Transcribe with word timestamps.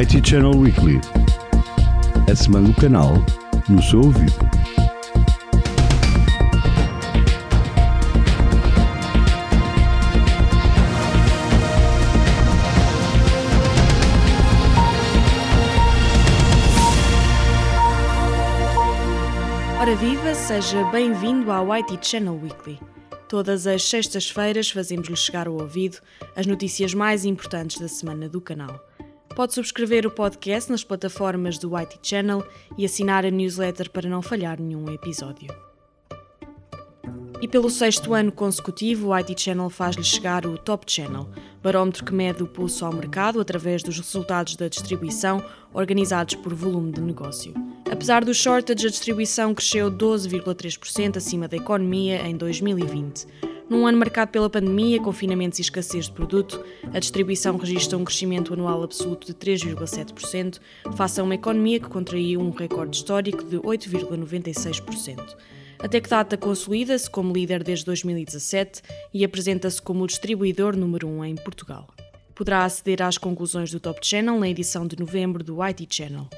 IT 0.00 0.22
Channel 0.26 0.56
Weekly. 0.56 0.98
A 2.26 2.34
semana 2.34 2.68
do 2.68 2.74
canal 2.80 3.12
no 3.68 3.82
seu 3.82 4.00
ouvido. 4.00 4.32
Ora 19.78 19.94
viva, 19.96 20.34
seja 20.34 20.84
bem-vindo 20.84 21.52
ao 21.52 21.68
IT 21.76 21.98
Channel 22.00 22.40
Weekly. 22.42 22.80
Todas 23.28 23.66
as 23.66 23.82
sextas-feiras 23.84 24.70
fazemos-lhe 24.70 25.16
chegar 25.16 25.46
ao 25.46 25.54
ouvido 25.54 25.98
as 26.34 26.46
notícias 26.46 26.94
mais 26.94 27.26
importantes 27.26 27.78
da 27.78 27.88
semana 27.88 28.26
do 28.26 28.40
canal. 28.40 28.80
Pode 29.34 29.54
subscrever 29.54 30.06
o 30.06 30.10
podcast 30.10 30.70
nas 30.70 30.84
plataformas 30.84 31.56
do 31.56 31.74
IT 31.74 31.98
Channel 32.02 32.46
e 32.76 32.84
assinar 32.84 33.24
a 33.24 33.30
newsletter 33.30 33.90
para 33.90 34.08
não 34.08 34.20
falhar 34.20 34.60
nenhum 34.60 34.92
episódio. 34.92 35.48
E 37.40 37.48
pelo 37.48 37.70
sexto 37.70 38.12
ano 38.12 38.30
consecutivo, 38.30 39.08
o 39.08 39.12
IT 39.14 39.40
Channel 39.40 39.70
faz-lhe 39.70 40.04
chegar 40.04 40.46
o 40.46 40.58
Top 40.58 40.84
Channel, 40.86 41.26
barómetro 41.62 42.04
que 42.04 42.12
mede 42.12 42.42
o 42.42 42.46
pulso 42.46 42.84
ao 42.84 42.92
mercado 42.92 43.40
através 43.40 43.82
dos 43.82 43.98
resultados 43.98 44.54
da 44.54 44.68
distribuição 44.68 45.42
organizados 45.72 46.34
por 46.34 46.54
volume 46.54 46.92
de 46.92 47.00
negócio. 47.00 47.54
Apesar 47.90 48.24
do 48.24 48.34
shortage, 48.34 48.86
a 48.86 48.90
distribuição 48.90 49.54
cresceu 49.54 49.90
12,3% 49.90 51.16
acima 51.16 51.48
da 51.48 51.56
economia 51.56 52.20
em 52.28 52.36
2020. 52.36 53.26
Num 53.68 53.86
ano 53.86 53.98
marcado 53.98 54.30
pela 54.30 54.50
pandemia, 54.50 55.00
confinamentos 55.00 55.58
e 55.58 55.62
escassez 55.62 56.06
de 56.06 56.12
produto, 56.12 56.62
a 56.92 56.98
distribuição 56.98 57.56
registra 57.56 57.96
um 57.96 58.04
crescimento 58.04 58.52
anual 58.52 58.82
absoluto 58.82 59.26
de 59.26 59.34
3,7%, 59.34 60.60
face 60.94 61.20
a 61.20 61.24
uma 61.24 61.34
economia 61.34 61.80
que 61.80 61.88
contraiu 61.88 62.40
um 62.40 62.50
recorde 62.50 62.96
histórico 62.96 63.44
de 63.44 63.56
8,96%. 63.58 65.36
Até 65.78 66.00
que 66.00 66.08
data 66.08 66.36
consolida-se 66.36 67.10
como 67.10 67.32
líder 67.32 67.64
desde 67.64 67.84
2017 67.86 68.82
e 69.12 69.24
apresenta-se 69.24 69.80
como 69.82 70.04
o 70.04 70.06
distribuidor 70.06 70.76
número 70.76 71.08
1 71.08 71.18
um 71.18 71.24
em 71.24 71.34
Portugal. 71.34 71.88
Poderá 72.34 72.64
aceder 72.64 73.02
às 73.02 73.18
conclusões 73.18 73.70
do 73.70 73.80
Top 73.80 73.98
Channel 74.00 74.38
na 74.38 74.48
edição 74.48 74.86
de 74.86 74.98
novembro 74.98 75.42
do 75.42 75.60
IT 75.62 75.88
Channel. 75.90 76.28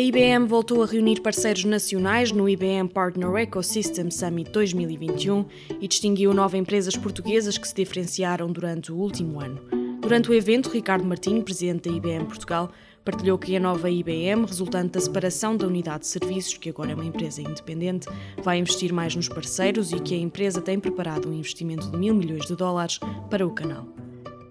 A 0.00 0.02
IBM 0.02 0.46
voltou 0.46 0.82
a 0.82 0.86
reunir 0.86 1.20
parceiros 1.20 1.62
nacionais 1.66 2.32
no 2.32 2.48
IBM 2.48 2.88
Partner 2.88 3.36
Ecosystem 3.36 4.10
Summit 4.10 4.50
2021 4.50 5.44
e 5.78 5.86
distinguiu 5.86 6.32
nove 6.32 6.56
empresas 6.56 6.96
portuguesas 6.96 7.58
que 7.58 7.68
se 7.68 7.74
diferenciaram 7.74 8.50
durante 8.50 8.90
o 8.90 8.96
último 8.96 9.38
ano. 9.38 9.60
Durante 10.00 10.30
o 10.30 10.34
evento, 10.34 10.70
Ricardo 10.70 11.04
Martins, 11.04 11.44
presidente 11.44 11.90
da 11.90 11.94
IBM 11.94 12.24
Portugal, 12.24 12.72
partilhou 13.04 13.36
que 13.36 13.54
a 13.54 13.60
nova 13.60 13.90
IBM, 13.90 14.46
resultante 14.46 14.92
da 14.92 15.00
separação 15.00 15.54
da 15.54 15.66
unidade 15.66 16.00
de 16.00 16.06
serviços, 16.06 16.56
que 16.56 16.70
agora 16.70 16.92
é 16.92 16.94
uma 16.94 17.04
empresa 17.04 17.42
independente, 17.42 18.08
vai 18.42 18.58
investir 18.58 18.94
mais 18.94 19.14
nos 19.14 19.28
parceiros 19.28 19.92
e 19.92 20.00
que 20.00 20.14
a 20.14 20.18
empresa 20.18 20.62
tem 20.62 20.80
preparado 20.80 21.28
um 21.28 21.34
investimento 21.34 21.90
de 21.90 21.98
mil 21.98 22.14
milhões 22.14 22.46
de 22.46 22.56
dólares 22.56 22.98
para 23.28 23.46
o 23.46 23.50
canal. 23.50 23.86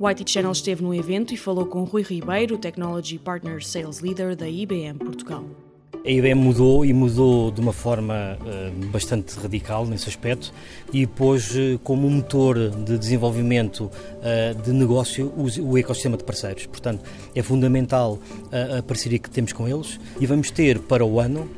IT 0.08 0.32
Channel 0.32 0.52
esteve 0.54 0.82
no 0.82 0.96
evento 0.96 1.34
e 1.34 1.38
falou 1.38 1.66
com 1.66 1.84
Rui 1.84 2.04
Ribeiro, 2.04 2.58
Technology 2.58 3.18
Partner 3.18 3.62
Sales 3.62 4.00
Leader 4.00 4.34
da 4.34 4.48
IBM 4.48 4.98
Portugal. 4.98 5.44
A 6.06 6.10
IBM 6.10 6.36
mudou 6.40 6.86
e 6.86 6.94
mudou 6.94 7.52
de 7.52 7.60
uma 7.60 7.74
forma 7.74 8.38
uh, 8.40 8.86
bastante 8.86 9.38
radical 9.38 9.86
nesse 9.86 10.08
aspecto 10.08 10.54
e 10.94 11.06
pôs 11.06 11.54
uh, 11.54 11.78
como 11.84 12.10
motor 12.10 12.70
de 12.70 12.98
desenvolvimento 12.98 13.92
uh, 13.92 14.62
de 14.64 14.72
negócio 14.72 15.28
o, 15.36 15.72
o, 15.72 15.78
ecossistema 15.78 16.16
de 16.16 16.24
parceiros. 16.24 16.66
Portanto, 16.68 17.04
é 17.36 17.44
fundamental 17.44 18.18
a 18.80 18.82
parceria 18.82 19.20
que 19.20 19.30
temos 19.30 19.52
com 19.52 19.68
eles 19.68 20.00
e 20.20 20.26
vamos 20.26 20.50
ter 20.50 20.80
para 20.80 21.06
o 21.06 21.20
ano 21.20 21.50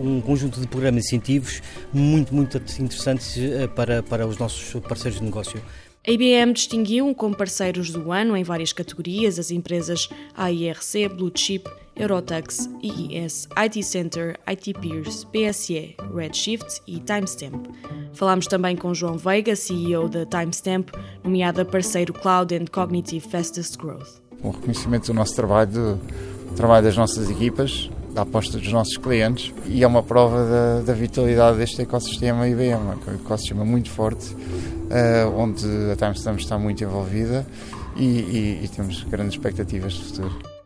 um 0.00 0.20
conjunto 0.20 0.60
de 0.60 0.66
programas 0.68 1.04
e 1.04 1.08
incentivos 1.08 1.62
muito, 1.92 2.34
muito 2.34 2.56
interessantes 2.56 3.36
para, 3.74 4.02
para 4.02 4.26
os 4.26 4.38
nossos 4.38 4.80
parceiros 4.82 5.18
de 5.18 5.24
negócio. 5.24 5.60
A 6.08 6.10
IBM 6.10 6.54
distinguiu 6.54 7.14
como 7.14 7.36
parceiros 7.36 7.90
do 7.90 8.10
ano 8.10 8.34
em 8.34 8.42
várias 8.42 8.72
categorias 8.72 9.38
as 9.38 9.50
empresas 9.50 10.08
AIRC, 10.34 11.06
Blue 11.14 11.30
Chip, 11.34 11.68
Eurotux, 11.94 12.66
IT 12.82 13.82
Center, 13.82 14.40
IT 14.46 14.72
Peers, 14.80 15.24
PSE, 15.24 15.94
Redshift 16.14 16.80
e 16.86 16.98
Timestamp. 17.00 17.66
Falámos 18.14 18.46
também 18.46 18.74
com 18.74 18.94
João 18.94 19.18
Veiga, 19.18 19.54
CEO 19.54 20.08
da 20.08 20.24
Timestamp, 20.24 20.88
nomeada 21.22 21.62
parceiro 21.62 22.14
Cloud 22.14 22.54
and 22.54 22.64
Cognitive 22.72 23.28
Fastest 23.28 23.76
Growth. 23.76 24.22
Um 24.42 24.48
reconhecimento 24.48 25.08
do 25.08 25.12
nosso 25.12 25.36
trabalho, 25.36 25.70
do 25.70 26.00
trabalho 26.56 26.86
das 26.86 26.96
nossas 26.96 27.28
equipas, 27.28 27.90
da 28.18 28.22
aposta 28.22 28.58
dos 28.58 28.72
nossos 28.72 28.96
clientes 28.96 29.54
e 29.66 29.84
é 29.84 29.86
uma 29.86 30.02
prova 30.02 30.44
da, 30.44 30.80
da 30.80 30.92
vitalidade 30.92 31.58
deste 31.58 31.82
ecossistema 31.82 32.48
IBM, 32.48 32.72
é 32.72 32.76
um 32.76 33.14
ecossistema 33.14 33.64
muito 33.64 33.90
forte 33.90 34.34
uh, 34.34 35.38
onde 35.38 35.64
a 35.92 35.94
Timestamp 35.94 36.40
está 36.40 36.58
muito 36.58 36.82
envolvida 36.82 37.46
e, 37.96 38.04
e, 38.04 38.64
e 38.64 38.68
temos 38.68 39.04
grandes 39.04 39.34
expectativas 39.34 39.92
de 39.92 40.02
futuro. 40.02 40.57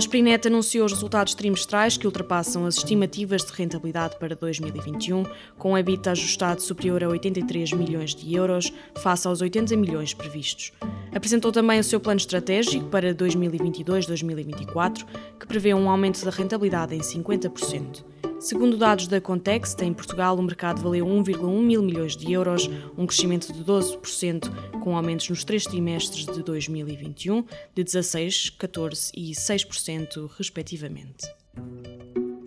A 0.00 0.02
Sprinet 0.02 0.48
anunciou 0.48 0.86
os 0.86 0.92
resultados 0.94 1.34
trimestrais 1.34 1.98
que 1.98 2.06
ultrapassam 2.06 2.64
as 2.64 2.78
estimativas 2.78 3.44
de 3.44 3.52
rentabilidade 3.52 4.16
para 4.18 4.34
2021, 4.34 5.24
com 5.58 5.72
um 5.72 5.76
EBITDA 5.78 6.12
ajustado 6.12 6.62
superior 6.62 7.04
a 7.04 7.08
83 7.08 7.74
milhões 7.74 8.14
de 8.14 8.34
euros, 8.34 8.72
face 9.02 9.28
aos 9.28 9.42
80 9.42 9.76
milhões 9.76 10.14
previstos. 10.14 10.72
Apresentou 11.14 11.52
também 11.52 11.78
o 11.78 11.84
seu 11.84 12.00
plano 12.00 12.16
estratégico 12.16 12.86
para 12.86 13.14
2022-2024, 13.14 15.04
que 15.38 15.46
prevê 15.46 15.74
um 15.74 15.90
aumento 15.90 16.24
da 16.24 16.30
rentabilidade 16.30 16.94
em 16.94 17.00
50%. 17.00 18.02
Segundo 18.40 18.78
dados 18.78 19.06
da 19.06 19.20
Context, 19.20 19.82
em 19.82 19.92
Portugal 19.92 20.34
o 20.34 20.42
mercado 20.42 20.80
valeu 20.80 21.04
1,1 21.04 21.60
mil 21.60 21.82
milhões 21.82 22.16
de 22.16 22.32
euros, 22.32 22.70
um 22.96 23.06
crescimento 23.06 23.52
de 23.52 23.62
12%, 23.62 24.80
com 24.80 24.96
aumentos 24.96 25.28
nos 25.28 25.44
três 25.44 25.64
trimestres 25.64 26.24
de 26.24 26.42
2021 26.42 27.44
de 27.74 27.84
16%, 27.84 28.56
14% 28.56 29.10
e 29.14 29.32
6%, 29.32 30.30
respectivamente. 30.38 31.26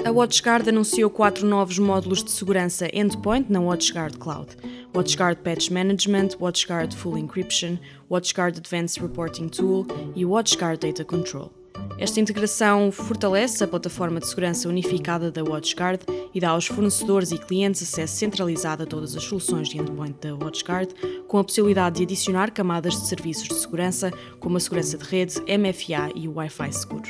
A 0.03 0.11
WatchGuard 0.11 0.67
anunciou 0.67 1.11
quatro 1.11 1.45
novos 1.45 1.77
módulos 1.77 2.23
de 2.23 2.31
segurança 2.31 2.89
endpoint 2.91 3.51
na 3.51 3.61
WatchGuard 3.61 4.17
Cloud: 4.17 4.57
WatchGuard 4.95 5.41
Patch 5.43 5.69
Management, 5.69 6.29
WatchGuard 6.41 6.95
Full 6.95 7.19
Encryption, 7.19 7.77
WatchGuard 8.09 8.57
Advanced 8.57 8.99
Reporting 8.99 9.47
Tool 9.47 9.85
e 10.15 10.25
WatchGuard 10.25 10.79
Data 10.79 11.05
Control. 11.05 11.62
Esta 11.97 12.19
integração 12.19 12.91
fortalece 12.91 13.63
a 13.63 13.67
plataforma 13.67 14.19
de 14.19 14.27
segurança 14.27 14.67
unificada 14.67 15.31
da 15.31 15.43
WatchGuard 15.43 16.03
e 16.33 16.39
dá 16.39 16.49
aos 16.49 16.65
fornecedores 16.65 17.31
e 17.31 17.37
clientes 17.37 17.83
acesso 17.83 18.15
centralizado 18.15 18.83
a 18.83 18.85
todas 18.85 19.15
as 19.15 19.23
soluções 19.23 19.69
de 19.69 19.77
endpoint 19.77 20.15
da 20.19 20.35
WatchGuard, 20.35 20.93
com 21.27 21.37
a 21.37 21.43
possibilidade 21.43 21.97
de 21.97 22.03
adicionar 22.03 22.51
camadas 22.51 22.99
de 22.99 23.07
serviços 23.07 23.47
de 23.47 23.55
segurança, 23.55 24.11
como 24.39 24.57
a 24.57 24.59
segurança 24.59 24.97
de 24.97 25.05
rede, 25.05 25.39
MFA 25.41 26.11
e 26.15 26.27
o 26.27 26.33
Wi-Fi 26.33 26.73
seguro. 26.73 27.09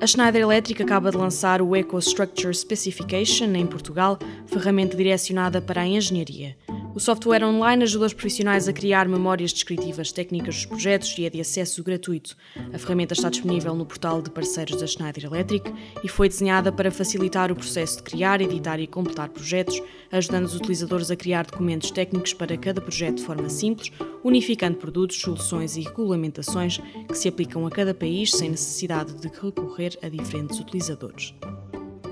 A 0.00 0.06
Schneider 0.06 0.42
Electric 0.42 0.80
acaba 0.82 1.10
de 1.10 1.16
lançar 1.16 1.60
o 1.60 1.74
EcoStructure 1.74 2.54
Specification 2.54 3.52
em 3.54 3.66
Portugal, 3.66 4.18
ferramenta 4.46 4.96
direcionada 4.96 5.60
para 5.60 5.80
a 5.80 5.86
engenharia. 5.86 6.56
O 6.98 7.00
software 7.00 7.44
online 7.44 7.84
ajuda 7.84 8.06
os 8.06 8.12
profissionais 8.12 8.66
a 8.66 8.72
criar 8.72 9.06
memórias 9.06 9.52
descritivas 9.52 10.10
técnicas 10.10 10.56
dos 10.56 10.66
projetos 10.66 11.16
e 11.16 11.26
é 11.26 11.30
de 11.30 11.40
acesso 11.40 11.80
gratuito. 11.84 12.36
A 12.72 12.76
ferramenta 12.76 13.14
está 13.14 13.30
disponível 13.30 13.72
no 13.76 13.86
portal 13.86 14.20
de 14.20 14.28
parceiros 14.28 14.80
da 14.80 14.84
Schneider 14.88 15.26
Electric 15.26 15.72
e 16.02 16.08
foi 16.08 16.28
desenhada 16.28 16.72
para 16.72 16.90
facilitar 16.90 17.52
o 17.52 17.54
processo 17.54 17.98
de 17.98 18.02
criar, 18.02 18.40
editar 18.40 18.80
e 18.80 18.88
completar 18.88 19.28
projetos, 19.28 19.80
ajudando 20.10 20.46
os 20.46 20.56
utilizadores 20.56 21.08
a 21.08 21.14
criar 21.14 21.46
documentos 21.46 21.92
técnicos 21.92 22.34
para 22.34 22.56
cada 22.56 22.80
projeto 22.80 23.18
de 23.18 23.22
forma 23.22 23.48
simples, 23.48 23.92
unificando 24.24 24.78
produtos, 24.78 25.20
soluções 25.20 25.76
e 25.76 25.82
regulamentações 25.82 26.78
que 27.06 27.16
se 27.16 27.28
aplicam 27.28 27.64
a 27.64 27.70
cada 27.70 27.94
país 27.94 28.32
sem 28.32 28.50
necessidade 28.50 29.14
de 29.14 29.28
recorrer 29.28 29.96
a 30.02 30.08
diferentes 30.08 30.58
utilizadores. 30.58 31.32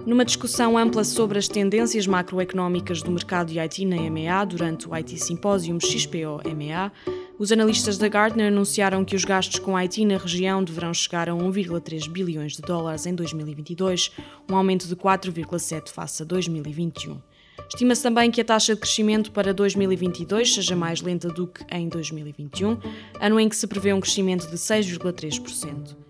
Numa 0.06 0.24
discussão 0.24 0.78
ampla 0.78 1.02
sobre 1.02 1.36
as 1.36 1.48
tendências 1.48 2.06
macroeconómicas 2.06 3.02
do 3.02 3.10
mercado 3.10 3.48
de 3.48 3.58
IT 3.58 3.84
na 3.84 3.96
EMEA 3.96 4.44
durante 4.44 4.88
o 4.88 4.94
IT 4.94 5.18
Symposium 5.18 5.80
XPO-EMEA, 5.80 6.92
os 7.36 7.50
analistas 7.50 7.98
da 7.98 8.06
Gartner 8.06 8.46
anunciaram 8.46 9.04
que 9.04 9.16
os 9.16 9.24
gastos 9.24 9.58
com 9.58 9.76
IT 9.76 10.04
na 10.04 10.16
região 10.16 10.62
deverão 10.62 10.94
chegar 10.94 11.28
a 11.28 11.32
1,3 11.32 12.08
bilhões 12.08 12.52
de 12.52 12.62
dólares 12.62 13.04
em 13.04 13.16
2022, 13.16 14.12
um 14.48 14.54
aumento 14.54 14.86
de 14.86 14.94
4,7 14.94 15.88
face 15.88 16.22
a 16.22 16.24
2021. 16.24 17.20
Estima-se 17.68 18.04
também 18.04 18.30
que 18.30 18.40
a 18.40 18.44
taxa 18.44 18.76
de 18.76 18.80
crescimento 18.80 19.32
para 19.32 19.52
2022 19.52 20.54
seja 20.54 20.76
mais 20.76 21.00
lenta 21.00 21.28
do 21.28 21.48
que 21.48 21.64
em 21.68 21.88
2021, 21.88 22.78
ano 23.20 23.40
em 23.40 23.48
que 23.48 23.56
se 23.56 23.66
prevê 23.66 23.92
um 23.92 24.00
crescimento 24.00 24.46
de 24.48 24.56
6,3%. 24.56 26.05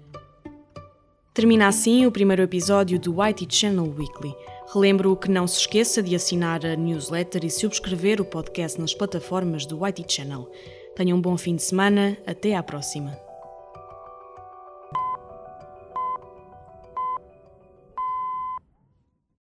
Termina 1.36 1.68
assim 1.68 2.06
o 2.06 2.10
primeiro 2.10 2.40
episódio 2.40 2.98
do 2.98 3.22
IT 3.22 3.46
Channel 3.50 3.94
Weekly. 3.94 4.34
Relembro 4.72 5.14
que 5.14 5.30
não 5.30 5.46
se 5.46 5.60
esqueça 5.60 6.02
de 6.02 6.16
assinar 6.16 6.64
a 6.64 6.74
newsletter 6.74 7.44
e 7.44 7.50
subscrever 7.50 8.22
o 8.22 8.24
podcast 8.24 8.80
nas 8.80 8.94
plataformas 8.94 9.66
do 9.66 9.84
IT 9.84 10.06
Channel. 10.08 10.50
Tenha 10.94 11.14
um 11.14 11.20
bom 11.20 11.36
fim 11.36 11.54
de 11.54 11.62
semana, 11.62 12.16
até 12.26 12.56
à 12.56 12.62
próxima. 12.62 13.25